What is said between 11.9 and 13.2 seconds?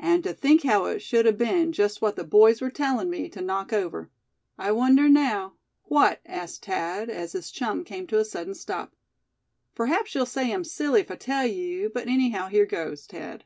but anyhow, here goes,